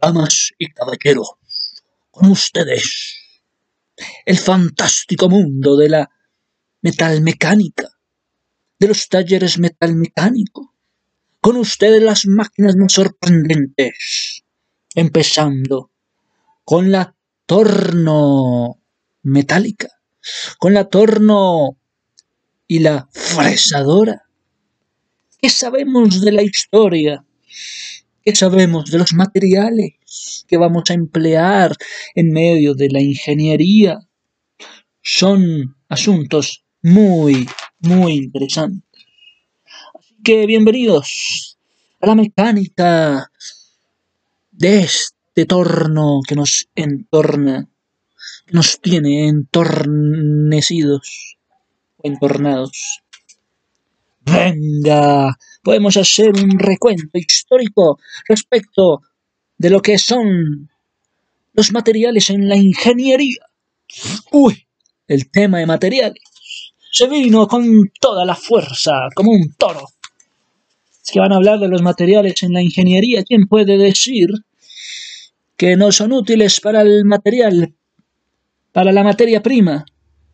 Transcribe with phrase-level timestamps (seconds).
[0.00, 1.32] Damas y caballeros,
[2.10, 3.16] con ustedes
[4.24, 6.10] el fantástico mundo de la
[6.80, 7.90] metalmecánica,
[8.78, 10.68] de los talleres metalmecánicos.
[11.42, 14.42] Con ustedes las máquinas más sorprendentes,
[14.94, 15.90] empezando
[16.64, 17.15] con la
[17.46, 18.80] torno
[19.22, 19.88] metálica,
[20.58, 21.78] con la torno
[22.66, 24.24] y la fresadora.
[25.38, 27.24] ¿Qué sabemos de la historia?
[28.24, 31.76] ¿Qué sabemos de los materiales que vamos a emplear
[32.14, 34.00] en medio de la ingeniería?
[35.00, 39.04] Son asuntos muy, muy interesantes.
[39.94, 41.56] Así que bienvenidos
[42.00, 43.30] a la mecánica
[44.50, 47.68] de este torno que nos entorna,
[48.46, 51.36] que nos tiene entornecidos
[51.98, 53.02] o entornados.
[54.20, 59.02] Venga, podemos hacer un recuento histórico respecto
[59.58, 60.70] de lo que son
[61.52, 63.40] los materiales en la ingeniería.
[64.32, 64.66] Uy,
[65.06, 66.22] el tema de materiales
[66.90, 69.86] se vino con toda la fuerza, como un toro.
[71.04, 73.22] Es que van a hablar de los materiales en la ingeniería.
[73.22, 74.30] ¿Quién puede decir
[75.56, 77.74] que no son útiles para el material,
[78.72, 79.86] para la materia prima,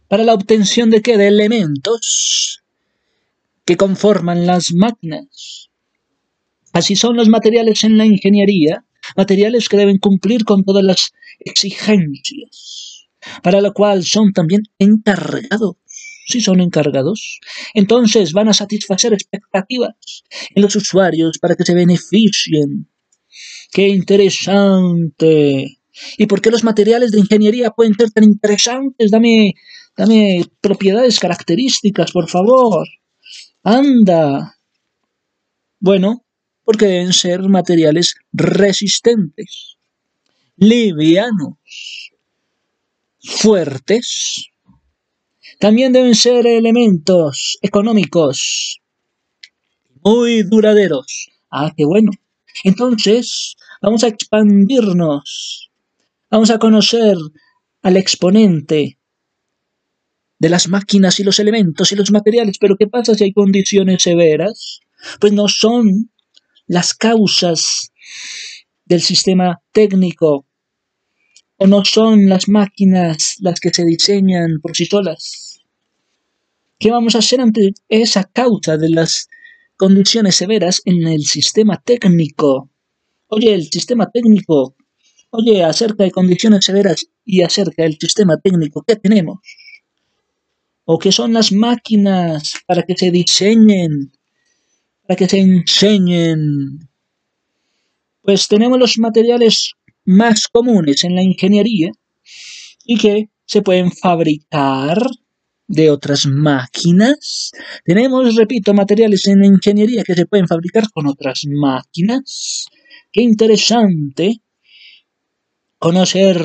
[0.09, 1.17] para la obtención de qué?
[1.17, 2.62] De elementos
[3.65, 5.70] que conforman las máquinas.
[6.73, 8.84] Así son los materiales en la ingeniería,
[9.17, 13.09] materiales que deben cumplir con todas las exigencias,
[13.43, 15.77] para lo cual son también encargados.
[16.27, 17.41] Si son encargados,
[17.75, 19.95] entonces van a satisfacer expectativas
[20.55, 22.89] en los usuarios para que se beneficien.
[23.73, 25.78] ¡Qué interesante!
[26.19, 29.11] ¿Y por qué los materiales de ingeniería pueden ser tan interesantes?
[29.11, 29.55] Dame,
[29.97, 32.87] dame propiedades características, por favor.
[33.62, 34.56] Anda.
[35.81, 36.22] Bueno,
[36.65, 39.78] porque deben ser materiales resistentes,
[40.56, 41.55] livianos,
[43.22, 44.50] fuertes.
[45.59, 48.81] También deben ser elementos económicos,
[50.05, 51.31] muy duraderos.
[51.50, 52.11] Ah, qué bueno.
[52.65, 55.70] Entonces, vamos a expandirnos.
[56.31, 57.16] Vamos a conocer
[57.82, 58.98] al exponente
[60.38, 64.03] de las máquinas y los elementos y los materiales, pero ¿qué pasa si hay condiciones
[64.03, 64.81] severas?
[65.20, 66.10] Pues no son
[66.66, 67.93] las causas
[68.84, 70.47] del sistema técnico
[71.56, 75.60] o no son las máquinas las que se diseñan por sí solas.
[76.78, 79.28] ¿Qué vamos a hacer ante esa causa de las
[79.76, 82.72] condiciones severas en el sistema técnico?
[83.34, 84.76] Oye, el sistema técnico,
[85.31, 89.38] oye, acerca de condiciones severas y acerca del sistema técnico, ¿qué tenemos?
[90.84, 94.12] o qué son las máquinas para que se diseñen,
[95.06, 96.88] para que se enseñen.
[98.20, 99.72] Pues tenemos los materiales
[100.04, 101.93] más comunes en la ingeniería
[102.84, 104.99] y que se pueden fabricar
[105.69, 107.53] de otras máquinas.
[107.84, 112.66] Tenemos, repito, materiales en la ingeniería que se pueden fabricar con otras máquinas.
[113.12, 114.41] Qué interesante
[115.78, 116.41] conocer,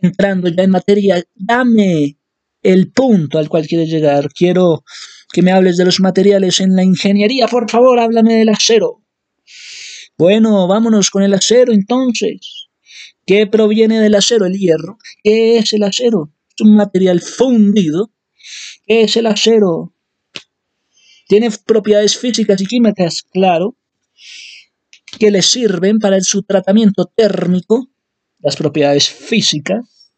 [0.00, 2.16] entrando ya en materia, dame
[2.62, 4.28] el punto al cual quieres llegar.
[4.32, 4.84] Quiero
[5.32, 7.48] que me hables de los materiales en la ingeniería.
[7.48, 9.02] Por favor, háblame del acero.
[10.16, 12.68] Bueno, vámonos con el acero entonces.
[13.26, 14.46] ¿Qué proviene del acero?
[14.46, 14.98] El hierro.
[15.24, 16.32] ¿Qué es el acero?
[16.56, 18.12] Es un material fundido.
[18.86, 19.92] ¿Qué es el acero?
[21.28, 23.76] Tiene propiedades físicas y químicas, claro,
[25.18, 27.88] que le sirven para su tratamiento térmico,
[28.38, 30.12] las propiedades físicas,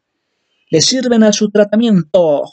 [0.71, 2.45] le sirven a su tratamiento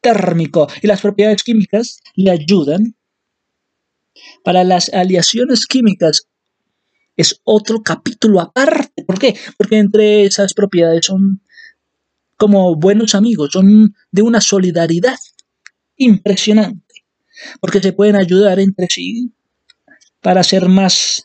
[0.00, 2.96] térmico y las propiedades químicas le ayudan.
[4.42, 6.28] Para las aleaciones químicas
[7.16, 9.04] es otro capítulo aparte.
[9.04, 9.36] ¿Por qué?
[9.56, 11.42] Porque entre esas propiedades son
[12.36, 15.18] como buenos amigos, son de una solidaridad
[15.96, 17.04] impresionante,
[17.60, 19.32] porque se pueden ayudar entre sí
[20.20, 21.23] para ser más,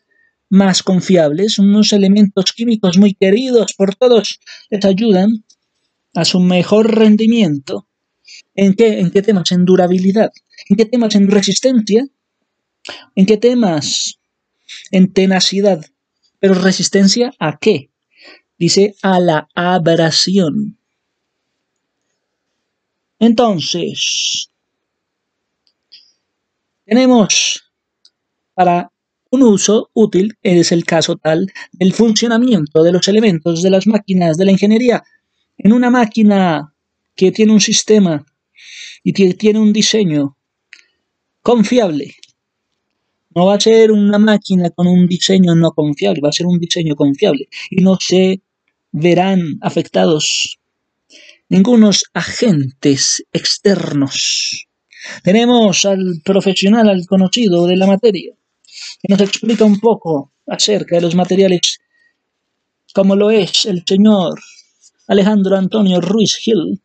[0.50, 1.60] más confiables.
[1.60, 5.46] Unos elementos químicos muy queridos por todos les ayudan
[6.14, 7.88] a su mejor rendimiento.
[8.56, 9.00] ¿En qué?
[9.00, 9.52] ¿En qué temas?
[9.52, 10.32] En durabilidad.
[10.68, 11.16] ¿En qué temas?
[11.16, 12.06] En resistencia.
[13.16, 14.20] ¿En qué temas?
[14.92, 15.86] En tenacidad.
[16.40, 17.90] Pero resistencia a qué?
[18.58, 20.78] Dice a la abrasión.
[23.20, 24.50] Entonces,
[26.86, 27.72] tenemos
[28.54, 28.92] para
[29.32, 34.38] Un uso útil es el caso tal del funcionamiento de los elementos de las máquinas
[34.38, 35.04] de la ingeniería.
[35.58, 36.74] En una máquina
[37.16, 38.26] que tiene un sistema
[39.04, 40.36] y que tiene un diseño
[41.44, 42.16] confiable,
[43.36, 46.60] no va a ser una máquina con un diseño no confiable, va a ser un
[46.60, 48.42] diseño confiable y no se
[48.92, 50.58] verán afectados
[51.50, 54.68] ningunos agentes externos.
[55.24, 58.34] Tenemos al profesional, al conocido de la materia,
[59.00, 61.80] que nos explica un poco acerca de los materiales,
[62.94, 64.40] como lo es el señor
[65.08, 66.82] Alejandro Antonio Ruiz Gil,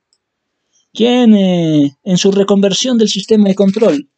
[0.92, 4.08] quien eh, en su reconversión del sistema de control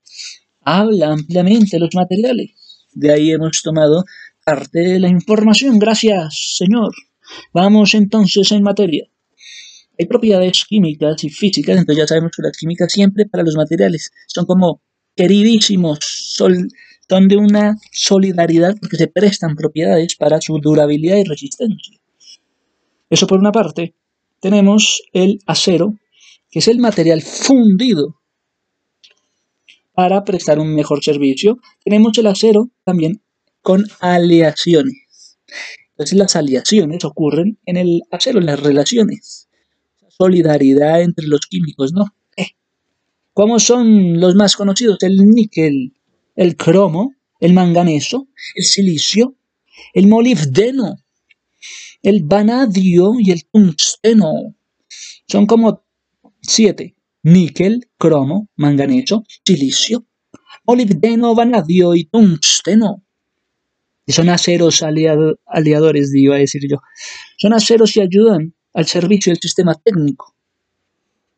[0.61, 2.51] habla ampliamente de los materiales.
[2.93, 4.05] De ahí hemos tomado
[4.45, 5.79] parte de la información.
[5.79, 6.93] Gracias, señor.
[7.53, 9.07] Vamos entonces en materia.
[9.99, 14.11] Hay propiedades químicas y físicas, entonces ya sabemos que las químicas siempre para los materiales
[14.27, 14.83] son como
[15.15, 15.99] queridísimos,
[17.09, 21.99] son de una solidaridad porque se prestan propiedades para su durabilidad y resistencia.
[23.09, 23.95] Eso por una parte.
[24.41, 25.95] Tenemos el acero,
[26.51, 28.21] que es el material fundido
[29.93, 31.59] para prestar un mejor servicio.
[31.85, 33.23] Tenemos el acero también
[33.63, 35.39] con aleaciones.
[35.91, 39.49] Entonces las aleaciones ocurren en el acero, en las relaciones.
[40.09, 42.05] Solidaridad entre los químicos, ¿no?
[42.37, 42.51] Eh.
[43.33, 45.03] ¿Cómo son los más conocidos?
[45.03, 45.96] El níquel,
[46.37, 49.37] el cromo, el manganeso, el silicio,
[49.93, 50.97] el molibdeno,
[52.03, 54.55] el vanadio y el tungsteno.
[55.27, 55.85] Son como
[56.41, 56.95] siete.
[57.23, 60.07] Níquel, cromo, manganeso, silicio,
[60.65, 63.03] molibdeno, vanadio y tungsteno.
[64.07, 66.77] Y son aceros aliadores, iba a decir yo.
[67.39, 70.37] Son aceros que ayudan al servicio del sistema técnico.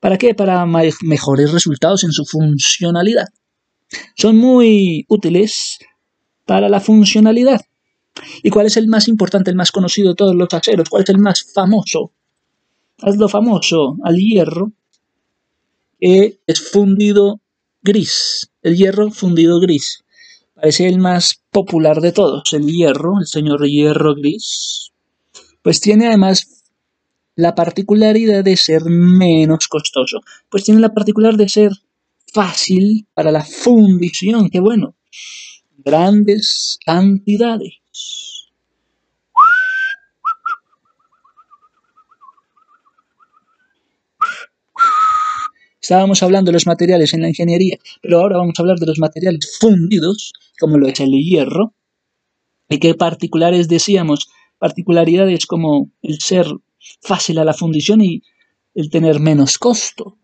[0.01, 0.35] ¿Para qué?
[0.35, 3.29] Para mejores resultados en su funcionalidad.
[4.17, 5.79] Son muy útiles
[6.45, 7.61] para la funcionalidad.
[8.43, 10.89] ¿Y cuál es el más importante, el más conocido de todos los aceros?
[10.89, 12.13] ¿Cuál es el más famoso?
[13.01, 14.73] lo famoso al hierro,
[16.01, 17.41] eh, es fundido
[17.83, 20.05] gris, el hierro fundido gris.
[20.55, 24.91] Parece el más popular de todos, el hierro, el señor hierro gris.
[25.63, 26.65] Pues tiene además
[27.37, 30.21] la particularidad de ser menos costoso.
[30.49, 31.73] Pues tiene la particularidad de ser
[32.33, 34.97] fácil para la fundición, que bueno,
[35.79, 37.75] grandes cantidades.
[45.81, 48.99] Estábamos hablando de los materiales en la ingeniería, pero ahora vamos a hablar de los
[48.99, 51.73] materiales fundidos, como lo es el hierro.
[52.69, 54.29] ¿Y qué particulares decíamos?
[54.59, 56.47] Particularidades como el ser
[57.01, 58.23] fácil a la fundición y
[58.75, 60.19] el tener menos costo.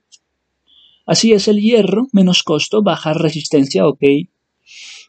[1.07, 4.03] Así es el hierro, menos costo, baja resistencia, ok,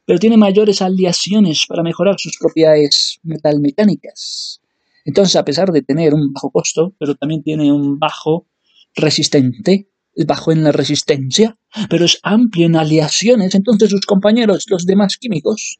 [0.06, 4.62] pero tiene mayores aleaciones para mejorar sus propiedades metalmecánicas.
[5.06, 8.46] Entonces, a pesar de tener un bajo costo, pero también tiene un bajo
[8.96, 11.58] resistente, es bajo en la resistencia,
[11.90, 15.80] pero es amplio en aleaciones, entonces sus compañeros, los demás químicos,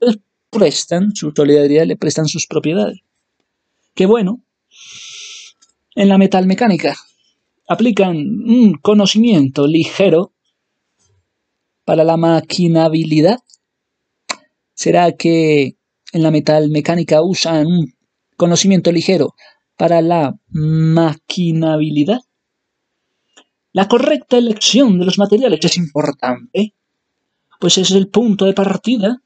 [0.00, 0.18] les
[0.50, 3.00] prestan su solidaridad, le prestan sus propiedades.
[3.94, 4.42] Qué bueno.
[5.94, 6.96] En la metalmecánica
[7.66, 10.32] aplican un conocimiento ligero
[11.84, 13.38] para la maquinabilidad.
[14.74, 15.76] ¿Será que
[16.12, 17.94] en la metalmecánica usan un
[18.36, 19.34] conocimiento ligero
[19.76, 22.20] para la maquinabilidad?
[23.72, 26.74] La correcta elección de los materiales es importante,
[27.60, 29.22] pues es el punto de partida.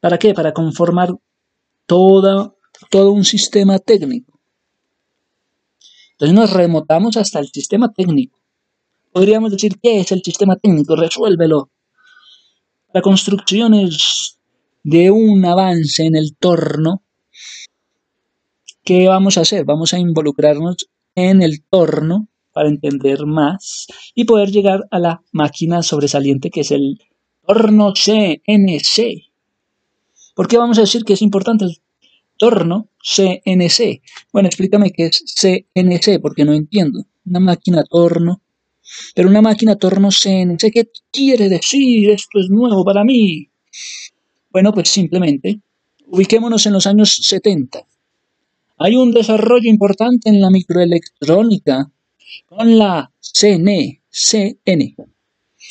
[0.00, 0.34] ¿Para qué?
[0.34, 1.10] Para conformar
[1.86, 2.56] todo
[2.90, 4.31] un sistema técnico.
[6.22, 8.38] Entonces nos remotamos hasta el sistema técnico.
[9.10, 10.94] Podríamos decir, ¿qué es el sistema técnico?
[10.94, 11.72] Resuélvelo.
[12.94, 14.38] La construcción es
[14.84, 17.02] de un avance en el torno.
[18.84, 19.64] ¿Qué vamos a hacer?
[19.64, 25.82] Vamos a involucrarnos en el torno para entender más y poder llegar a la máquina
[25.82, 27.00] sobresaliente que es el
[27.44, 29.24] torno CNC.
[30.36, 31.66] ¿Por qué vamos a decir que es importante
[32.42, 34.02] torno CNC?
[34.32, 37.04] Bueno, explícame qué es CNC porque no entiendo.
[37.24, 38.42] Una máquina torno.
[39.14, 42.10] Pero una máquina torno CNC, ¿qué quiere decir?
[42.10, 43.48] Esto es nuevo para mí.
[44.50, 45.60] Bueno, pues simplemente
[46.08, 47.86] ubiquémonos en los años 70.
[48.78, 51.92] Hay un desarrollo importante en la microelectrónica
[52.46, 54.96] con la CN, CN,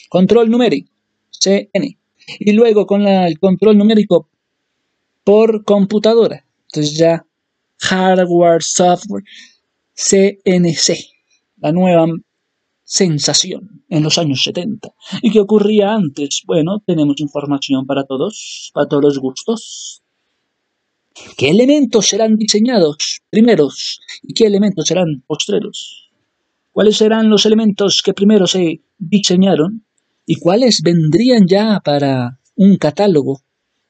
[0.08, 0.90] control numérico,
[1.32, 1.98] CN,
[2.40, 4.30] y luego con el control numérico
[5.26, 6.46] por computadora.
[6.72, 7.26] Entonces ya
[7.80, 9.24] hardware, software,
[9.94, 10.98] CNC,
[11.58, 12.08] la nueva
[12.84, 14.90] sensación en los años 70.
[15.22, 16.44] ¿Y qué ocurría antes?
[16.46, 20.02] Bueno, tenemos información para todos, para todos los gustos.
[21.38, 26.10] ¿Qué elementos serán diseñados primeros y qué elementos serán postreros?
[26.72, 29.86] ¿Cuáles serán los elementos que primero se diseñaron
[30.26, 33.42] y cuáles vendrían ya para un catálogo,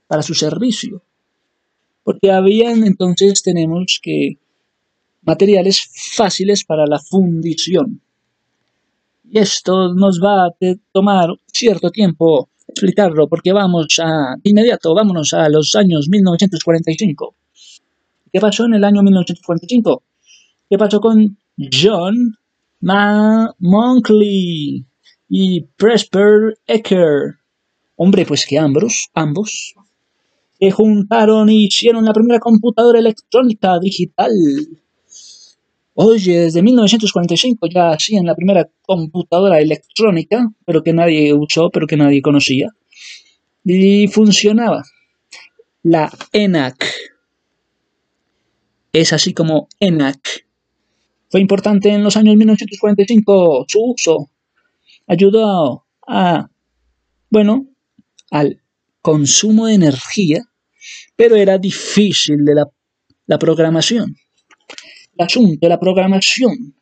[0.08, 1.04] para su servicio?
[2.03, 4.38] Porque habían entonces tenemos que
[5.22, 8.01] materiales fáciles para la fundición.
[9.29, 10.55] Y esto nos va a
[10.91, 17.36] tomar cierto tiempo explicarlo porque vamos a, inmediato, vámonos a los años 1945.
[18.31, 20.03] ¿Qué pasó en el año 1945?
[20.70, 22.36] ¿Qué pasó con John
[22.79, 24.86] Ma Monkley
[25.29, 27.36] y Presper Ecker?
[27.96, 29.75] Hombre, pues que ambos, ambos
[30.62, 34.32] se juntaron y hicieron la primera computadora electrónica digital.
[35.96, 41.98] Oye, desde 1945 ya hacían la primera computadora electrónica, pero que nadie usó, pero que
[41.98, 42.70] nadie conocía.
[43.65, 44.84] Y funcionaba.
[45.82, 46.86] La ENAC.
[48.94, 50.46] Es así como ENAC.
[51.32, 54.30] Fue importante en los años 1945 su uso.
[55.08, 56.50] Ayudó a,
[57.32, 57.65] bueno,
[58.30, 58.62] al
[59.01, 60.50] consumo de energía,
[61.16, 64.16] pero era difícil de la, programación
[65.18, 66.76] el asunto, la programación.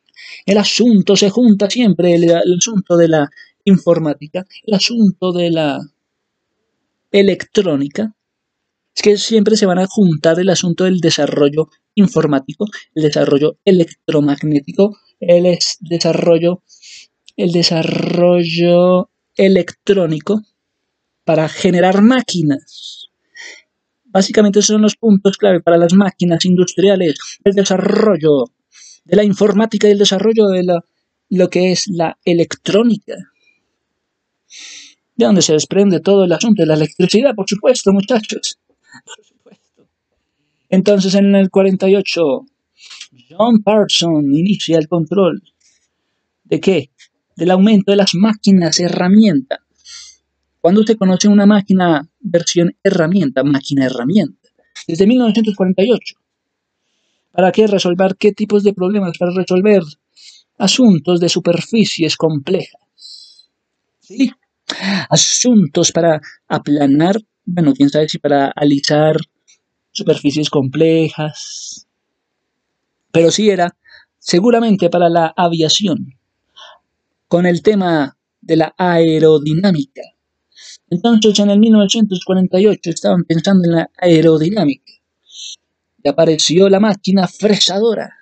[0.45, 3.29] El asunto se junta siempre, el, el asunto de la
[3.65, 5.79] informática, el asunto de la
[7.11, 8.15] electrónica,
[8.95, 12.65] es que siempre se van a juntar el asunto del desarrollo informático,
[12.95, 16.63] el desarrollo electromagnético, el es- desarrollo,
[17.37, 20.41] el desarrollo electrónico
[21.25, 22.98] para generar máquinas.
[24.11, 28.45] Básicamente son los puntos clave para las máquinas industriales, el desarrollo
[29.05, 30.81] de la informática y el desarrollo de
[31.29, 33.15] lo que es la electrónica.
[35.15, 38.57] De donde se desprende todo el asunto de la electricidad, por supuesto, muchachos.
[40.69, 42.45] Entonces, en el 48,
[43.29, 45.41] John Parson inicia el control.
[46.43, 46.91] ¿De qué?
[47.35, 49.59] Del aumento de las máquinas herramienta.
[50.69, 54.49] Cuando usted conoce una máquina versión herramienta, máquina herramienta,
[54.87, 56.15] desde 1948.
[57.31, 59.17] ¿Para qué resolver qué tipos de problemas?
[59.17, 59.81] Para resolver
[60.59, 63.49] asuntos de superficies complejas.
[63.99, 64.31] ¿Sí?
[65.09, 69.17] Asuntos para aplanar, bueno, quién sabe si para alisar
[69.89, 71.87] superficies complejas.
[73.11, 73.75] Pero sí era
[74.19, 76.13] seguramente para la aviación,
[77.27, 80.03] con el tema de la aerodinámica.
[80.89, 84.91] Entonces, en el 1948 estaban pensando en la aerodinámica
[86.03, 88.15] y apareció la máquina fresadora.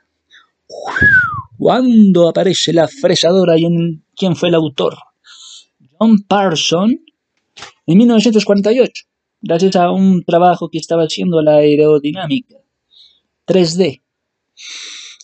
[1.57, 4.95] ¿Cuándo aparece la fresadora y en quién fue el autor?
[5.97, 6.99] John Parson
[7.85, 9.05] en 1948,
[9.41, 12.57] gracias a un trabajo que estaba haciendo la aerodinámica
[13.47, 14.01] 3D.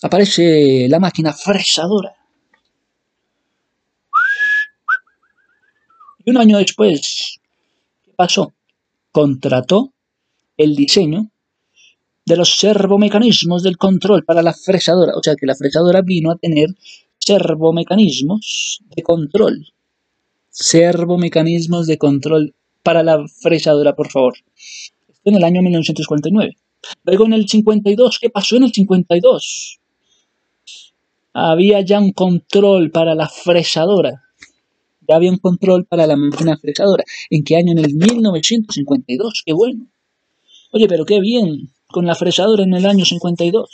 [0.01, 2.15] Aparece la máquina fresadora.
[6.25, 7.39] Y un año después,
[8.03, 8.53] ¿qué pasó?
[9.11, 9.93] Contrató
[10.57, 11.29] el diseño
[12.25, 15.13] de los servomecanismos del control para la fresadora.
[15.15, 16.69] O sea que la fresadora vino a tener
[17.17, 19.67] servomecanismos de control.
[20.49, 24.35] Servomecanismos de control para la fresadora, por favor.
[25.07, 26.57] Esto en el año 1949.
[27.05, 29.79] Luego en el 52, ¿qué pasó en el 52?
[31.33, 34.23] Había ya un control para la fresadora.
[35.07, 37.03] Ya había un control para la máquina fresadora.
[37.29, 37.71] ¿En qué año?
[37.71, 39.43] En el 1952.
[39.45, 39.87] Qué bueno.
[40.71, 43.69] Oye, pero qué bien con la fresadora en el año 52.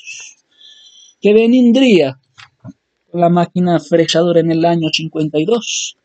[1.21, 2.19] ¿Qué vendría
[3.09, 5.95] con la máquina fresadora en el año 52?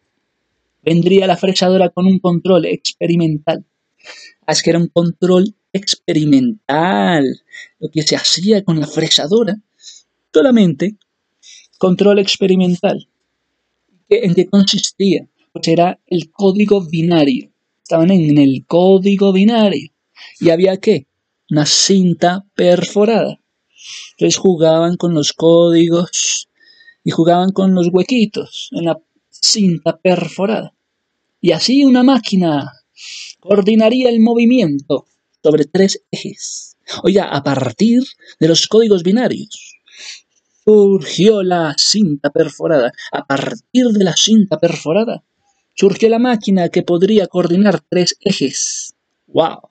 [0.82, 3.64] Vendría la fresadora con un control experimental.
[4.46, 7.24] Ah, Es que era un control experimental.
[7.78, 9.56] Lo que se hacía con la fresadora,
[10.32, 10.96] solamente
[11.78, 13.08] control experimental.
[14.20, 15.26] ¿Qué- ¿En qué consistía?
[15.52, 17.50] Pues era el código binario.
[17.82, 19.90] Estaban en el código binario.
[20.40, 21.06] ¿Y había qué?
[21.50, 23.40] Una cinta perforada.
[24.12, 26.48] Entonces jugaban con los códigos
[27.02, 28.98] y jugaban con los huequitos en la
[29.30, 30.72] cinta perforada.
[31.40, 32.70] Y así una máquina
[33.40, 35.06] coordinaría el movimiento
[35.42, 36.76] sobre tres ejes.
[37.02, 38.02] Oiga, a partir
[38.38, 39.73] de los códigos binarios
[40.64, 42.92] surgió la cinta perforada.
[43.12, 45.22] A partir de la cinta perforada
[45.74, 48.94] surgió la máquina que podría coordinar tres ejes.
[49.26, 49.70] ¡Wow!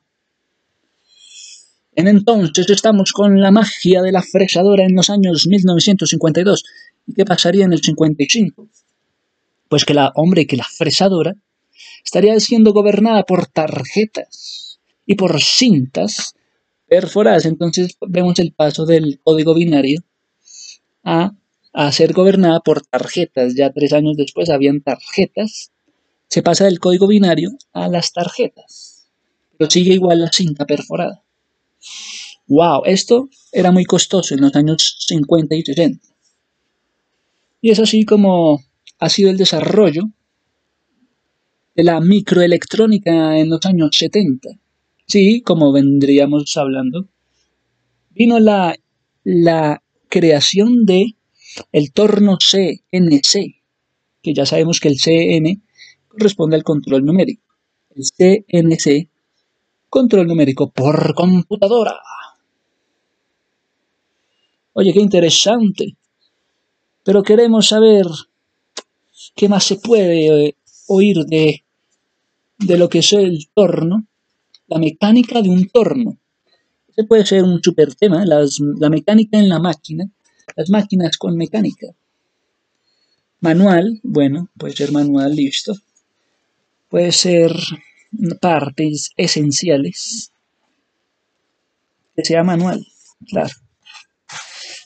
[1.96, 6.64] En entonces estamos con la magia de la fresadora en los años 1952.
[7.08, 8.68] ¿Y qué pasaría en el 55?
[9.70, 11.36] Pues que la, hombre, que la fresadora
[12.04, 16.34] estaría siendo gobernada por tarjetas y por cintas
[16.88, 17.46] perforadas.
[17.46, 20.02] Entonces vemos el paso del código binario
[21.04, 21.34] a,
[21.92, 23.56] ser gobernada por tarjetas.
[23.56, 25.72] Ya tres años después habían tarjetas.
[26.28, 29.08] Se pasa del código binario a las tarjetas.
[29.58, 31.24] Pero sigue igual la cinta perforada.
[32.48, 32.84] ¡Wow!
[32.86, 36.08] Esto era muy costoso en los años 50 y 60.
[37.62, 38.62] Y es así como
[39.00, 40.04] ha sido el desarrollo
[41.76, 44.50] de la microelectrónica en los años 70.
[45.08, 47.08] Sí, como vendríamos hablando,
[48.12, 48.76] vino la,
[49.24, 49.83] la
[50.14, 51.16] creación de
[51.72, 53.64] el torno CNC,
[54.22, 55.60] que ya sabemos que el CN
[56.08, 57.42] corresponde al control numérico.
[57.96, 59.10] El CNC,
[59.90, 61.96] control numérico por computadora.
[64.74, 65.98] Oye, qué interesante.
[67.04, 68.06] Pero queremos saber
[69.36, 70.56] qué más se puede eh,
[70.90, 71.64] oír de,
[72.60, 74.06] de lo que es el torno,
[74.68, 76.20] la mecánica de un torno.
[76.96, 80.06] Ese puede ser un super tema, la mecánica en la máquina,
[80.56, 81.88] las máquinas con mecánica.
[83.40, 85.74] Manual, bueno, puede ser manual, listo.
[86.90, 87.52] Puede ser
[88.40, 90.32] partes esenciales.
[92.16, 92.86] Que sea manual,
[93.28, 93.54] claro.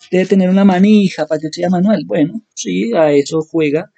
[0.10, 2.04] Debe tener una manija para que sea manual.
[2.06, 3.92] Bueno, sí, a eso juega.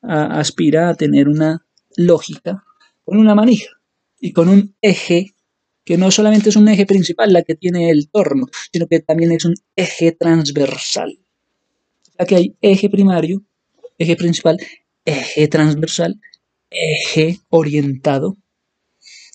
[0.00, 1.66] aspira a tener una
[1.96, 2.64] lógica
[3.04, 3.70] con una manija
[4.20, 5.35] y con un eje
[5.86, 9.30] que no solamente es un eje principal la que tiene el torno, sino que también
[9.30, 11.20] es un eje transversal.
[12.18, 13.44] Aquí hay eje primario,
[13.96, 14.58] eje principal,
[15.04, 16.20] eje transversal,
[16.70, 18.36] eje orientado.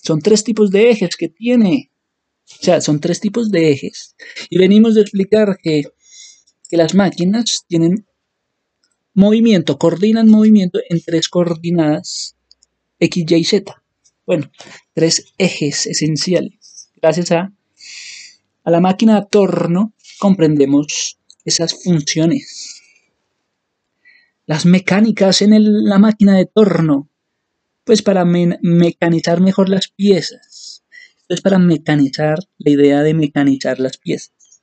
[0.02, 1.90] Son tres tipos de ejes que tiene.
[2.60, 4.14] O sea, son tres tipos de ejes.
[4.50, 5.84] Y venimos de explicar que,
[6.68, 8.06] que las máquinas tienen
[9.14, 12.36] movimiento, coordinan movimiento en tres coordenadas
[12.98, 13.81] X, Y, Z.
[14.32, 14.50] Bueno,
[14.94, 16.90] tres ejes esenciales.
[17.02, 17.52] Gracias a,
[18.64, 22.80] a la máquina torno comprendemos esas funciones.
[24.46, 27.10] Las mecánicas en la máquina de torno,
[27.84, 30.82] pues para mecanizar mejor las piezas.
[31.18, 34.62] Esto es para mecanizar, la idea de mecanizar las piezas.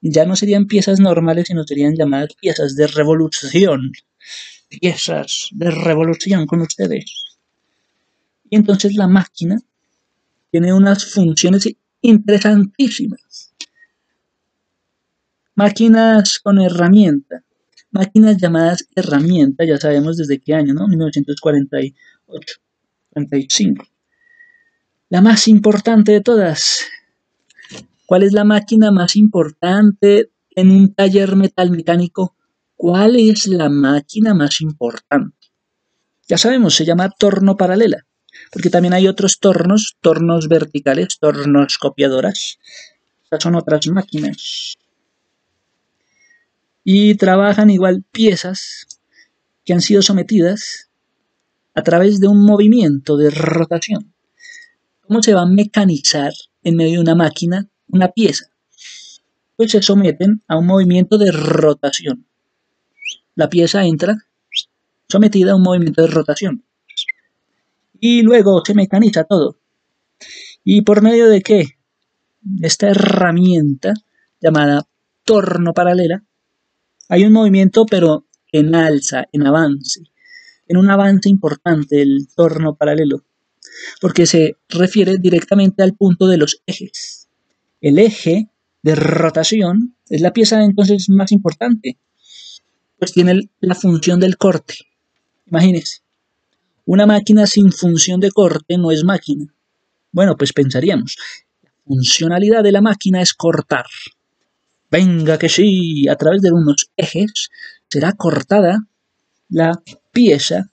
[0.00, 3.92] Ya no serían piezas normales, sino serían llamadas piezas de revolución.
[4.68, 7.23] Piezas de revolución con ustedes.
[8.54, 9.58] Entonces la máquina
[10.52, 11.68] tiene unas funciones
[12.00, 13.52] interesantísimas.
[15.56, 17.42] Máquinas con herramienta.
[17.90, 20.86] Máquinas llamadas herramienta, ya sabemos desde qué año, ¿no?
[20.86, 22.60] 1948,
[23.10, 23.84] 45.
[25.08, 26.84] La más importante de todas.
[28.06, 32.36] ¿Cuál es la máquina más importante en un taller metal mecánico?
[32.76, 35.48] ¿Cuál es la máquina más importante?
[36.28, 38.06] Ya sabemos, se llama torno paralela
[38.54, 42.60] porque también hay otros tornos, tornos verticales, tornos copiadoras.
[43.24, 44.76] Estas son otras máquinas.
[46.84, 48.86] Y trabajan igual piezas
[49.64, 50.88] que han sido sometidas
[51.74, 54.14] a través de un movimiento de rotación.
[55.00, 58.50] ¿Cómo se va a mecanizar en medio de una máquina una pieza?
[59.56, 62.24] Pues se someten a un movimiento de rotación.
[63.34, 64.28] La pieza entra
[65.08, 66.64] sometida a un movimiento de rotación
[68.00, 69.58] y luego se mecaniza todo.
[70.62, 71.78] ¿Y por medio de qué?
[72.62, 73.94] Esta herramienta
[74.40, 74.86] llamada
[75.24, 76.22] torno paralela,
[77.08, 80.02] hay un movimiento pero en alza, en avance,
[80.68, 83.24] en un avance importante el torno paralelo,
[84.00, 87.28] porque se refiere directamente al punto de los ejes.
[87.80, 88.48] El eje
[88.82, 91.98] de rotación es la pieza entonces más importante,
[92.98, 94.74] pues tiene la función del corte.
[95.46, 96.03] Imagínense,
[96.86, 99.46] una máquina sin función de corte no es máquina.
[100.12, 101.16] Bueno, pues pensaríamos,
[101.62, 103.86] la funcionalidad de la máquina es cortar.
[104.90, 107.50] Venga que sí, a través de unos ejes
[107.88, 108.86] será cortada
[109.48, 110.70] la pieza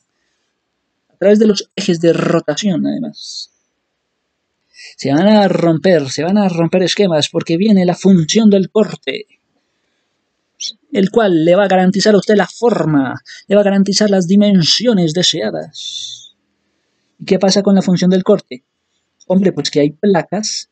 [1.10, 3.52] a través de los ejes de rotación, además.
[4.98, 9.28] Se van a romper, se van a romper esquemas porque viene la función del corte
[10.92, 14.28] el cual le va a garantizar a usted la forma, le va a garantizar las
[14.28, 16.36] dimensiones deseadas.
[17.18, 18.64] ¿Y qué pasa con la función del corte?
[19.28, 20.70] Hombre, pues que hay placas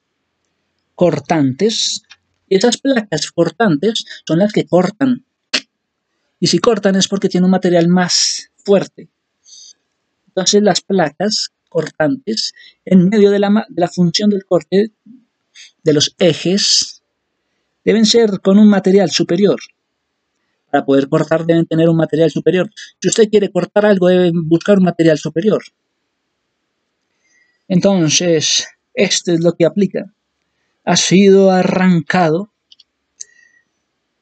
[0.96, 2.04] cortantes,
[2.50, 5.26] y esas placas cortantes son las que cortan.
[6.40, 9.10] Y si cortan es porque tiene un material más fuerte.
[10.28, 12.54] Entonces las placas cortantes,
[12.86, 14.92] en medio de la, de la función del corte
[15.84, 17.04] de los ejes,
[17.86, 19.60] deben ser con un material superior
[20.72, 22.70] Para poder cortar deben tener un material superior.
[23.02, 25.64] Si usted quiere cortar algo, debe buscar un material superior.
[27.68, 30.14] Entonces, esto es lo que aplica.
[30.86, 32.52] Ha sido arrancado.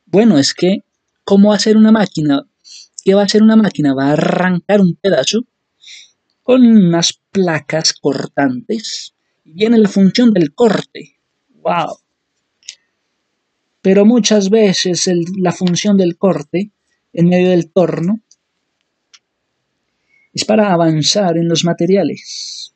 [0.05, 0.83] Bueno, es que,
[1.23, 2.47] ¿cómo hacer una máquina?
[3.03, 3.93] ¿Qué va a hacer una máquina?
[3.93, 5.45] Va a arrancar un pedazo
[6.43, 9.13] con unas placas cortantes.
[9.45, 11.17] Y viene la función del corte.
[11.61, 11.99] ¡Wow!
[13.87, 16.71] Pero muchas veces la función del corte
[17.13, 18.19] en medio del torno
[20.33, 22.73] es para avanzar en los materiales.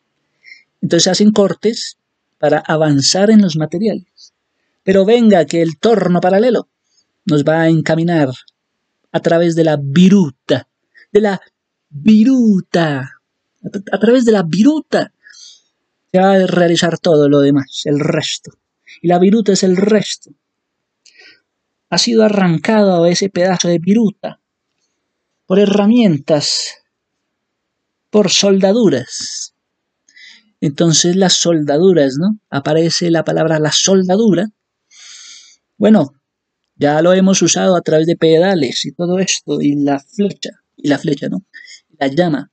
[0.82, 1.98] Entonces hacen cortes
[2.40, 4.34] para avanzar en los materiales.
[4.84, 6.70] Pero venga que el torno paralelo
[7.26, 8.30] nos va a encaminar
[9.12, 10.70] a través de la viruta,
[11.12, 11.42] de la
[11.90, 13.20] viruta,
[13.92, 15.12] a través de la viruta
[16.10, 18.52] se va a realizar todo lo demás, el resto.
[19.02, 20.32] Y la viruta es el resto.
[21.92, 24.40] Ha sido arrancado ese pedazo de viruta
[25.46, 26.78] por herramientas,
[28.10, 29.54] por soldaduras.
[30.62, 32.40] Entonces las soldaduras, ¿no?
[32.50, 34.48] Aparece la palabra la soldadura.
[35.78, 36.14] Bueno,
[36.76, 40.88] ya lo hemos usado a través de pedales y todo esto, y la flecha, y
[40.88, 41.46] la flecha, ¿no?
[42.00, 42.52] La llama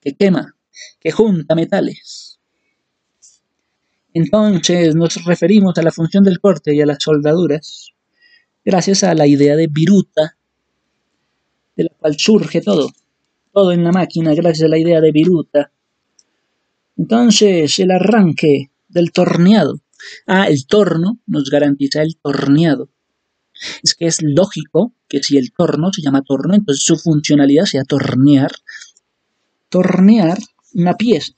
[0.00, 0.56] que quema,
[0.98, 2.40] que junta metales.
[4.12, 7.93] Entonces nos referimos a la función del corte y a las soldaduras,
[8.64, 10.36] gracias a la idea de viruta,
[11.76, 12.90] de la cual surge todo,
[13.52, 15.70] todo en la máquina, gracias a la idea de viruta.
[16.96, 19.80] Entonces, el arranque del torneado.
[20.26, 22.88] Ah, el torno nos garantiza el torneado.
[23.82, 27.84] Es que es lógico que si el torno se llama torno, entonces su funcionalidad sea
[27.84, 28.50] tornear.
[29.68, 30.38] Tornear
[30.74, 31.32] una pieza.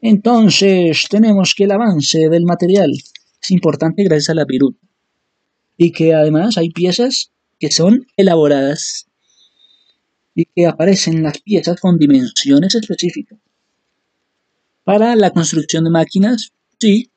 [0.00, 4.78] Entonces, tenemos que el avance del material es importante gracias a la viruta.
[5.76, 9.06] Y que además hay piezas que son elaboradas
[10.34, 13.38] y que aparecen las piezas con dimensiones específicas.
[14.84, 17.10] Para la construcción de máquinas, sí.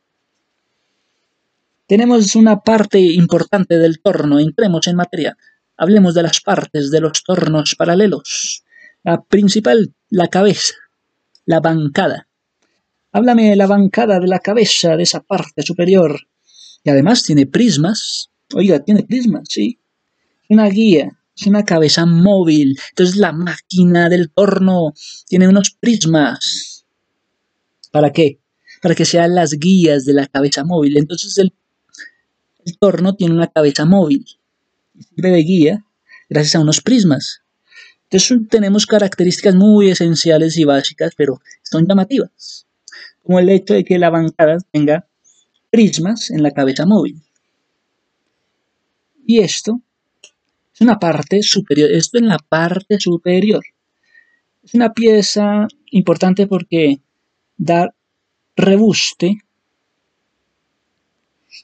[1.88, 5.38] Tenemos una parte importante del torno, entremos en materia.
[5.78, 8.63] Hablemos de las partes de los tornos paralelos.
[9.04, 10.76] La principal, la cabeza,
[11.46, 12.28] la bancada.
[13.12, 16.22] Háblame de la bancada de la cabeza, de esa parte superior.
[16.84, 18.30] Y además tiene prismas.
[18.53, 19.79] Oiga, tiene prismas, sí.
[20.49, 22.77] Una guía, es una cabeza móvil.
[22.89, 24.93] Entonces la máquina del torno
[25.27, 26.75] tiene unos prismas
[27.95, 28.41] ¿Para qué?
[28.81, 30.97] Para que sean las guías de la cabeza móvil.
[30.97, 31.53] Entonces el,
[32.77, 34.25] torno tiene una cabeza móvil
[35.15, 35.86] sirve de guía
[36.29, 37.39] gracias a unos prismas.
[38.10, 42.67] Entonces tenemos características muy esenciales y básicas, pero son llamativas,
[43.23, 45.08] como el hecho de que la bancada tenga
[45.71, 47.23] prismas en la cabeza móvil.
[49.26, 49.82] Y esto
[50.74, 53.64] es una parte superior, esto en la parte superior.
[54.64, 56.98] Es una pieza importante porque
[57.58, 57.96] dar
[58.56, 59.38] rebuste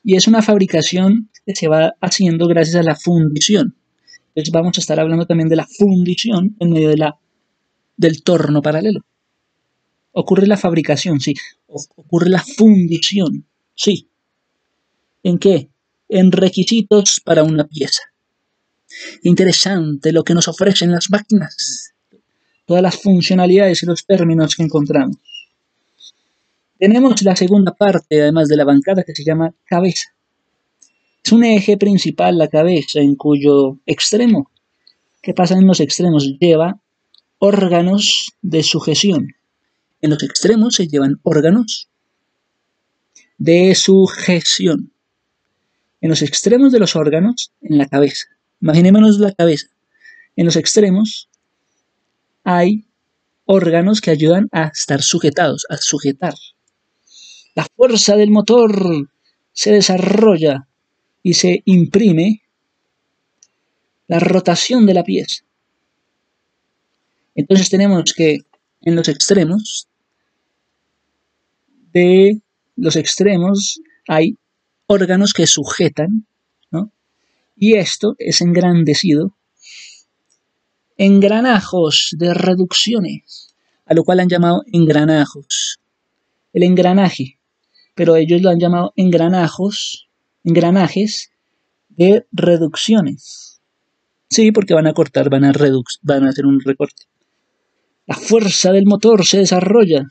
[0.04, 3.76] y es una fabricación que se va haciendo gracias a la fundición.
[4.30, 7.20] Entonces vamos a estar hablando también de la fundición en medio de la,
[7.98, 9.02] del torno paralelo.
[10.14, 11.34] Ocurre la fabricación, sí.
[11.68, 13.46] Ocurre la fundición,
[13.76, 14.08] sí.
[15.24, 15.71] ¿En qué?
[16.14, 18.02] En requisitos para una pieza.
[19.24, 21.94] Interesante lo que nos ofrecen las máquinas.
[22.66, 25.16] Todas las funcionalidades y los términos que encontramos.
[26.78, 30.14] Tenemos la segunda parte, además de la bancada, que se llama cabeza.
[31.24, 34.52] Es un eje principal la cabeza, en cuyo extremo,
[35.22, 36.26] ¿qué pasa en los extremos?
[36.42, 36.82] Lleva
[37.40, 39.36] órganos de sujeción.
[40.02, 41.88] En los extremos se llevan órganos
[43.38, 44.92] de sujeción.
[46.02, 48.26] En los extremos de los órganos, en la cabeza.
[48.60, 49.68] Imaginémonos la cabeza.
[50.36, 51.30] En los extremos
[52.44, 52.86] hay
[53.46, 56.34] órganos que ayudan a estar sujetados, a sujetar
[57.56, 59.10] la fuerza del motor
[59.52, 60.68] se desarrolla
[61.24, 62.42] y se imprime
[64.08, 65.44] la rotación de la pieza.
[67.36, 68.40] Entonces tenemos que
[68.82, 69.88] en los extremos
[71.94, 72.42] de
[72.76, 74.38] los extremos hay
[74.92, 76.28] órganos que sujetan,
[76.70, 76.92] ¿no?
[77.56, 79.36] Y esto es engrandecido
[80.98, 85.80] engranajos de reducciones, a lo cual han llamado engranajos.
[86.54, 87.40] El engranaje
[87.96, 90.08] pero ellos lo han llamado engranajos,
[90.44, 91.32] engranajes
[91.90, 93.62] de reducciones.
[94.30, 95.52] Sí, porque van a cortar, van a,
[96.02, 97.04] van a hacer un recorte.
[98.08, 100.06] La fuerza del motor se desarrolla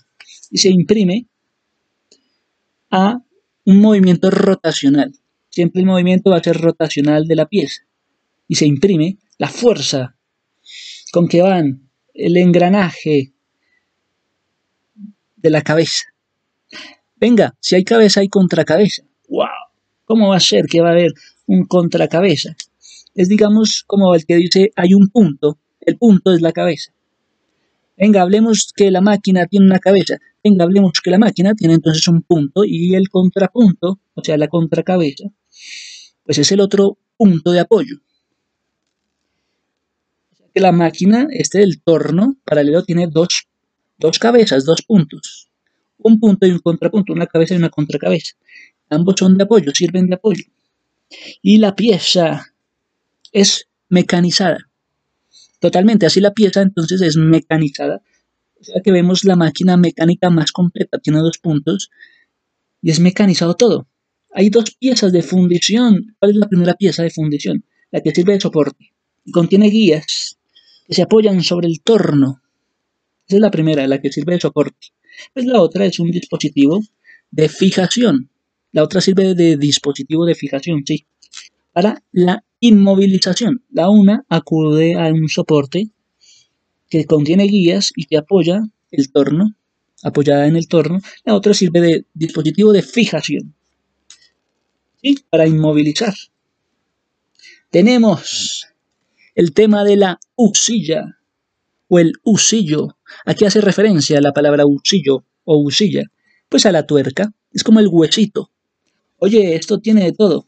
[0.51, 1.27] y se imprime
[2.91, 3.23] a
[3.65, 5.13] un movimiento rotacional.
[5.51, 7.83] Siempre el movimiento va a ser rotacional de la pieza.
[8.49, 10.17] y se imprime la fuerza
[11.13, 13.33] con que van el engranaje
[15.37, 16.07] de la cabeza.
[17.17, 19.03] Venga, si hay cabeza hay contracabeza.
[19.29, 19.47] ¡Wow!
[20.05, 21.13] ¿Cómo va a ser que va a haber
[21.47, 22.57] un contracabeza?
[23.15, 26.93] Es digamos como el que dice hay un punto, el punto es la cabeza.
[27.97, 30.17] Venga, hablemos que la máquina tiene una cabeza.
[30.61, 35.25] Hablemos que la máquina tiene entonces un punto y el contrapunto, o sea, la contracabeza,
[36.25, 37.97] pues es el otro punto de apoyo.
[40.53, 43.49] que la máquina, este del torno paralelo, tiene dos,
[43.99, 45.49] dos cabezas, dos puntos.
[45.99, 48.35] Un punto y un contrapunto, una cabeza y una contracabeza.
[48.89, 50.45] Ambos son de apoyo, sirven de apoyo.
[51.43, 52.55] Y la pieza
[53.33, 54.69] es mecanizada.
[55.61, 58.03] Totalmente, así la pieza entonces es mecanizada.
[58.61, 61.91] Sea que vemos la máquina mecánica más completa, tiene dos puntos
[62.83, 63.89] y es mecanizado todo.
[64.33, 66.15] Hay dos piezas de fundición.
[66.19, 67.65] ¿Cuál es la primera pieza de fundición?
[67.91, 68.93] La que sirve de soporte.
[69.33, 70.39] Contiene guías
[70.87, 72.43] que se apoyan sobre el torno.
[73.27, 74.89] Esa es la primera, la que sirve de soporte.
[75.35, 76.81] Pues la otra es un dispositivo
[77.31, 78.31] de fijación.
[78.73, 81.07] La otra sirve de dispositivo de fijación, sí.
[81.73, 83.65] Para la inmovilización.
[83.71, 85.91] La una acude a un soporte
[86.91, 89.57] que contiene guías y que apoya el torno,
[90.03, 91.01] apoyada en el torno.
[91.25, 93.55] La otra sirve de dispositivo de fijación.
[95.31, 96.13] Para inmovilizar.
[97.71, 98.67] Tenemos
[99.35, 101.19] el tema de la usilla
[101.89, 102.99] o el usillo.
[103.25, 106.03] Aquí hace referencia la palabra usillo o usilla.
[106.51, 107.33] Pues a la tuerca.
[107.51, 108.51] Es como el huesito.
[109.17, 110.47] Oye, esto tiene de todo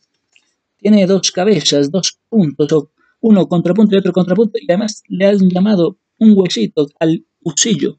[0.82, 2.88] tiene dos cabezas, dos puntos,
[3.20, 7.98] uno contrapunto y otro contrapunto, y además le han llamado un huesito al usillo.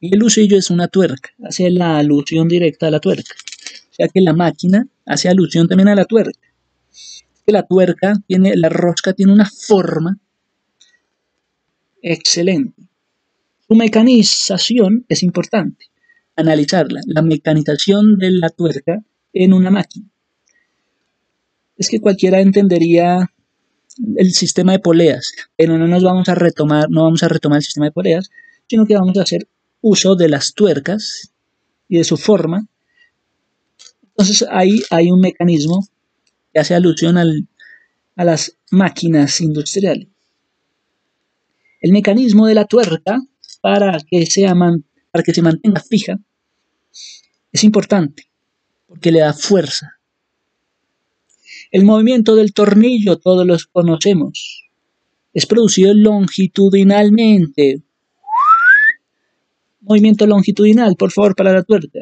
[0.00, 3.34] Y el usillo es una tuerca, hace la alusión directa a la tuerca.
[3.90, 6.48] O sea que la máquina hace alusión también a la tuerca.
[7.46, 10.18] Que la tuerca tiene, la rosca tiene una forma
[12.02, 12.88] excelente.
[13.68, 15.86] Su mecanización es importante.
[16.36, 20.10] Analizarla, la mecanización de la tuerca en una máquina
[21.80, 23.32] es que cualquiera entendería
[24.16, 27.64] el sistema de poleas, pero no nos vamos a retomar, no vamos a retomar el
[27.64, 28.30] sistema de poleas,
[28.68, 29.48] sino que vamos a hacer
[29.80, 31.32] uso de las tuercas
[31.88, 32.66] y de su forma.
[34.02, 35.86] Entonces ahí hay un mecanismo
[36.52, 40.08] que hace alusión a las máquinas industriales.
[41.80, 43.18] El mecanismo de la tuerca
[43.62, 44.54] para que, sea
[45.10, 46.18] para que se mantenga fija
[47.52, 48.30] es importante
[48.86, 49.99] porque le da fuerza
[51.70, 54.68] el movimiento del tornillo, todos los conocemos.
[55.32, 57.82] Es producido longitudinalmente.
[59.80, 62.00] Movimiento longitudinal, por favor, para la tuerca.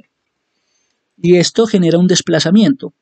[1.20, 2.94] Y esto genera un desplazamiento.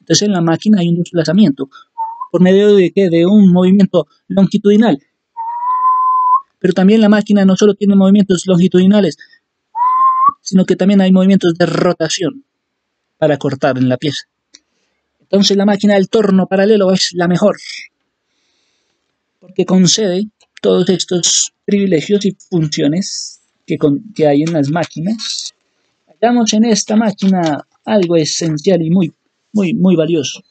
[0.00, 1.68] Entonces en la máquina hay un desplazamiento.
[2.30, 3.08] ¿Por medio de qué?
[3.08, 4.98] De un movimiento longitudinal.
[6.58, 9.16] Pero también la máquina no solo tiene movimientos longitudinales,
[10.40, 12.44] sino que también hay movimientos de rotación
[13.18, 14.31] para cortar en la pieza.
[15.32, 17.56] Entonces la máquina del torno paralelo es la mejor,
[19.40, 20.28] porque concede
[20.60, 23.78] todos estos privilegios y funciones que,
[24.14, 25.54] que hay en las máquinas.
[26.06, 29.14] Hallamos en esta máquina algo esencial y muy,
[29.54, 30.42] muy, muy valioso.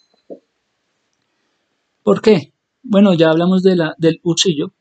[2.01, 2.51] ¿Por qué?
[2.81, 4.73] Bueno, ya hablamos de la, del cuchillo.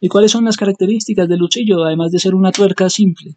[0.00, 3.36] ¿Y cuáles son las características del cuchillo, además de ser una tuerca simple?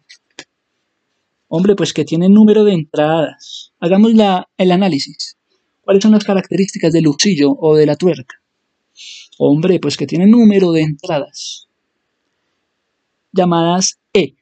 [1.48, 3.74] Hombre, pues que tiene número de entradas.
[3.78, 5.36] Hagamos la, el análisis.
[5.82, 8.40] ¿Cuáles son las características del cuchillo o de la tuerca?
[9.38, 11.68] Hombre, pues que tiene número de entradas,
[13.32, 14.34] llamadas E.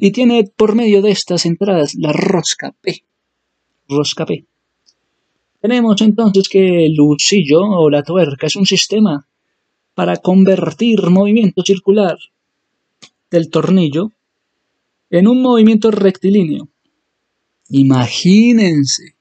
[0.00, 3.02] Y tiene por medio de estas entradas la rosca P.
[3.88, 4.44] Rosca P.
[5.60, 9.26] Tenemos entonces que el cuchillo o la tuerca es un sistema
[9.94, 12.18] para convertir movimiento circular
[13.30, 14.12] del tornillo
[15.10, 16.68] en un movimiento rectilíneo.
[17.70, 19.17] Imagínense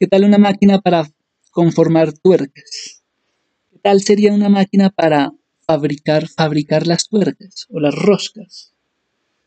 [0.00, 1.12] ¿Qué tal una máquina para
[1.50, 3.02] conformar tuercas?
[3.70, 5.30] ¿Qué tal sería una máquina para
[5.66, 8.72] fabricar, fabricar las tuercas o las roscas?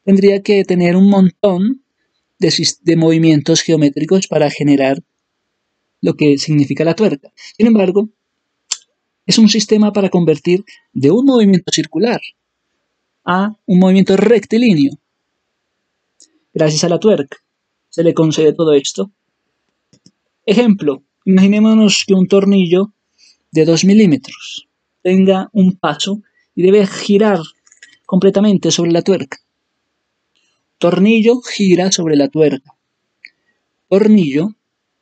[0.06, 1.84] Tendría que tener un montón
[2.38, 5.02] de, de movimientos geométricos para generar
[6.02, 7.34] lo que significa la tuerca.
[7.58, 8.10] Sin embargo,
[9.26, 12.22] es un sistema para convertir de un movimiento circular
[13.26, 15.00] a un movimiento rectilíneo.
[16.54, 17.38] Gracias a la tuerca
[17.94, 19.12] se le concede todo esto
[20.46, 22.92] Ejemplo, imaginémonos que un tornillo
[23.52, 24.68] de 2 milímetros
[25.02, 26.22] tenga un paso
[26.54, 27.40] y debe girar
[28.06, 29.38] completamente sobre la tuerca.
[30.80, 32.76] Tornillo gira sobre la tuerca.
[33.88, 34.56] Tornillo,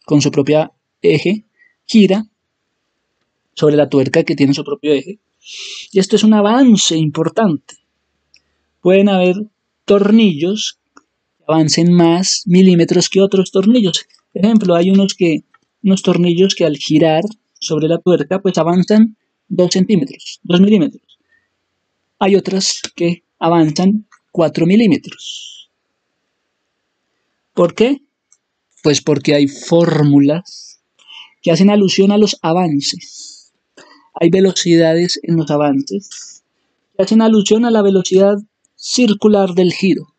[0.06, 1.46] con su propia eje,
[1.86, 2.28] gira
[3.56, 5.20] sobre la tuerca que tiene su propio eje.
[5.92, 7.78] Y esto es un avance importante.
[8.80, 9.38] Pueden haber
[9.86, 14.06] tornillos que avancen más milímetros que otros tornillos.
[14.34, 15.44] Por ejemplo, hay unos que
[15.84, 17.24] unos tornillos que al girar
[17.60, 19.18] sobre la tuerca pues avanzan
[19.50, 21.20] 2 centímetros, 2 milímetros.
[22.20, 25.70] Hay otras que avanzan 4 milímetros.
[27.54, 28.02] ¿Por qué?
[28.84, 30.82] Pues porque hay fórmulas
[31.42, 33.52] que hacen alusión a los avances.
[34.14, 36.44] Hay velocidades en los avances
[36.96, 38.38] que hacen alusión a la velocidad
[38.76, 40.14] circular del giro.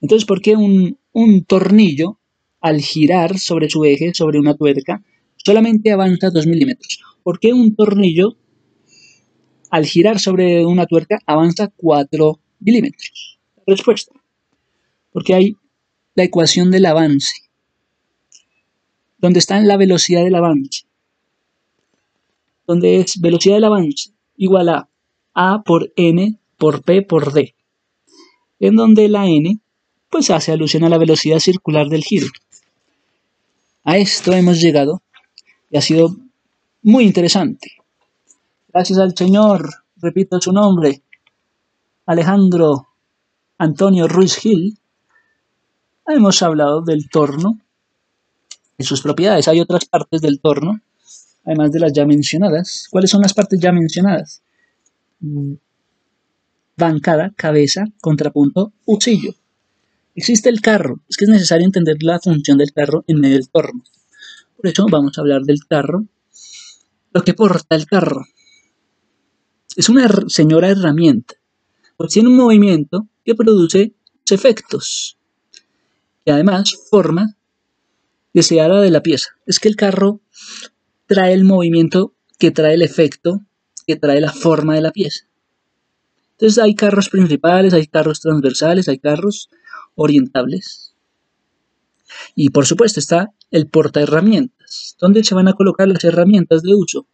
[0.00, 2.19] Entonces, ¿por qué un, un tornillo
[2.60, 5.02] al girar sobre su eje, sobre una tuerca,
[5.36, 7.00] solamente avanza 2 milímetros.
[7.22, 8.36] ¿Por qué un tornillo
[9.70, 13.38] al girar sobre una tuerca avanza 4 milímetros?
[13.66, 14.12] Respuesta.
[15.12, 15.56] Porque hay
[16.14, 17.32] la ecuación del avance,
[19.18, 20.86] donde está la velocidad del avance,
[22.66, 24.88] donde es velocidad del avance igual a
[25.34, 27.54] A por N por P por D,
[28.58, 29.60] en donde la N
[30.10, 32.26] pues hace alusión a la velocidad circular del giro.
[33.84, 35.02] A esto hemos llegado
[35.70, 36.14] y ha sido
[36.82, 37.72] muy interesante.
[38.68, 41.02] Gracias al Señor, repito su nombre,
[42.06, 42.88] Alejandro
[43.58, 44.78] Antonio Ruiz Gil,
[46.06, 47.58] hemos hablado del torno
[48.76, 49.48] y sus propiedades.
[49.48, 50.80] Hay otras partes del torno,
[51.44, 52.88] además de las ya mencionadas.
[52.90, 54.42] ¿Cuáles son las partes ya mencionadas?
[55.20, 55.54] Mm,
[56.76, 59.34] bancada, cabeza, contrapunto, usillo.
[60.14, 63.48] Existe el carro, es que es necesario entender la función del carro en medio del
[63.48, 63.84] torno.
[64.56, 66.06] Por eso vamos a hablar del carro.
[67.12, 68.24] Lo que porta el carro
[69.76, 71.34] es una señora herramienta,
[71.96, 73.94] pues tiene un movimiento que produce
[74.30, 75.18] efectos
[76.24, 77.36] y además forma
[78.32, 79.30] deseada de la pieza.
[79.46, 80.20] Es que el carro
[81.06, 83.40] trae el movimiento que trae el efecto,
[83.86, 85.26] que trae la forma de la pieza.
[86.32, 89.50] Entonces hay carros principales, hay carros transversales, hay carros
[90.02, 90.94] orientables.
[92.34, 94.96] Y por supuesto está el porta herramientas.
[94.98, 97.06] ¿Dónde se van a colocar las herramientas de uso?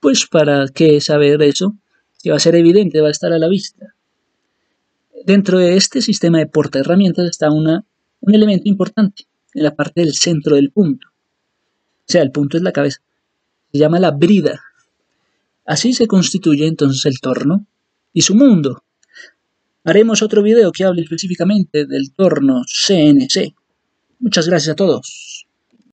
[0.00, 1.76] Pues para qué saber eso,
[2.22, 3.94] que va a ser evidente, va a estar a la vista.
[5.26, 7.84] Dentro de este sistema de porta herramientas está una,
[8.20, 11.08] un elemento importante en la parte del centro del punto.
[11.08, 13.00] O sea, el punto es la cabeza.
[13.70, 14.62] Se llama la brida.
[15.66, 17.66] Así se constituye entonces el torno
[18.14, 18.82] y su mundo.
[19.88, 23.54] Haremos otro video que hable específicamente del torno CNC.
[24.18, 25.27] Muchas gracias a todos.